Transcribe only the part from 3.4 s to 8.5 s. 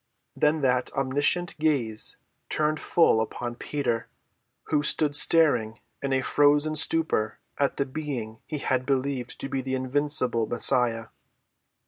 Peter, who stood staring in a frozen stupor at the being